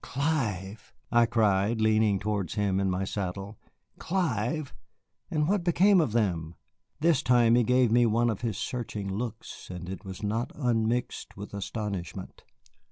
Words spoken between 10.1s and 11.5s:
not unmixed